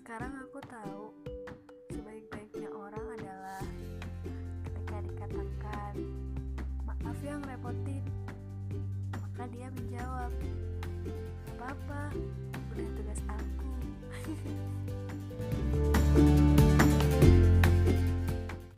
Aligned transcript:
Sekarang 0.00 0.32
aku 0.48 0.64
tahu 0.64 1.12
sebaik-baiknya 1.92 2.72
orang 2.72 3.04
adalah 3.20 3.60
ketika 4.64 4.96
dikatakan 5.04 5.94
maaf 6.88 7.18
yang 7.20 7.44
repotin, 7.44 8.00
maka 9.12 9.44
dia 9.52 9.68
menjawab, 9.68 10.32